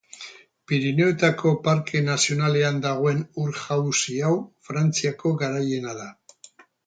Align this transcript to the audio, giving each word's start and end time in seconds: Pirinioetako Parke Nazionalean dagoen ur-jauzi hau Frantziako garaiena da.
Pirinioetako 0.69 1.51
Parke 1.67 1.99
Nazionalean 2.05 2.79
dagoen 2.87 3.21
ur-jauzi 3.45 4.17
hau 4.29 4.33
Frantziako 4.69 5.35
garaiena 5.45 5.97
da. 6.01 6.09